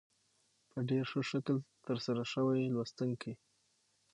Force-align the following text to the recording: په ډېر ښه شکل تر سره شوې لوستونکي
په 0.71 0.79
ډېر 0.89 1.03
ښه 1.11 1.21
شکل 1.31 1.57
تر 1.85 1.97
سره 2.05 2.21
شوې 2.33 2.61
لوستونکي 2.75 3.33